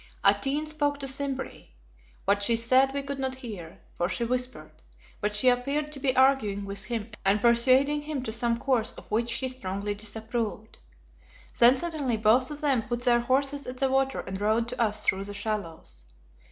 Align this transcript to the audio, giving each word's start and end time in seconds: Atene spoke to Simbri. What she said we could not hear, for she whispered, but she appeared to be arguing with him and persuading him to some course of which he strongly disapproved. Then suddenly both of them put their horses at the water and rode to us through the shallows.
Atene 0.23 0.65
spoke 0.65 0.97
to 0.97 1.05
Simbri. 1.07 1.73
What 2.25 2.41
she 2.41 2.55
said 2.55 2.91
we 2.91 3.03
could 3.03 3.19
not 3.19 3.35
hear, 3.35 3.79
for 3.93 4.09
she 4.09 4.23
whispered, 4.23 4.71
but 5.19 5.35
she 5.35 5.47
appeared 5.47 5.91
to 5.91 5.99
be 5.99 6.15
arguing 6.15 6.65
with 6.65 6.85
him 6.85 7.11
and 7.23 7.39
persuading 7.39 8.01
him 8.01 8.23
to 8.23 8.31
some 8.31 8.57
course 8.57 8.93
of 8.93 9.05
which 9.11 9.33
he 9.33 9.47
strongly 9.47 9.93
disapproved. 9.93 10.79
Then 11.59 11.77
suddenly 11.77 12.17
both 12.17 12.49
of 12.49 12.61
them 12.61 12.81
put 12.81 13.03
their 13.03 13.19
horses 13.19 13.67
at 13.67 13.77
the 13.77 13.91
water 13.91 14.21
and 14.21 14.41
rode 14.41 14.69
to 14.69 14.81
us 14.81 15.05
through 15.05 15.25
the 15.25 15.35
shallows. 15.35 16.05